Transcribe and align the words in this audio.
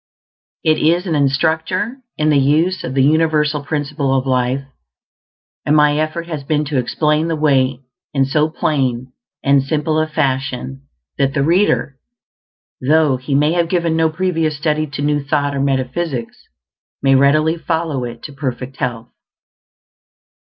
It 0.63 0.79
is 0.79 1.05
an 1.05 1.13
instructor 1.13 1.97
in 2.17 2.31
the 2.31 2.39
use 2.39 2.83
of 2.83 2.95
the 2.95 3.03
universal 3.03 3.63
Principle 3.63 4.17
of 4.17 4.25
Life, 4.25 4.65
and 5.63 5.75
my 5.75 5.99
effort 5.99 6.25
has 6.25 6.43
been 6.43 6.65
to 6.65 6.79
explain 6.79 7.27
the 7.27 7.35
way 7.35 7.81
in 8.11 8.25
so 8.25 8.49
plain 8.49 9.13
and 9.43 9.61
simple 9.61 9.99
a 9.99 10.07
fashion 10.07 10.87
that 11.19 11.35
the 11.35 11.43
reader, 11.43 11.99
though 12.81 13.17
he 13.17 13.35
may 13.35 13.51
have 13.53 13.69
given 13.69 13.95
no 13.95 14.09
previous 14.09 14.57
study 14.57 14.87
to 14.87 15.03
New 15.03 15.23
Thought 15.23 15.55
or 15.55 15.59
metaphysics, 15.59 16.47
may 17.03 17.13
readily 17.13 17.55
follow 17.55 18.03
it 18.03 18.23
to 18.23 18.33
perfect 18.33 18.77
health. 18.77 19.11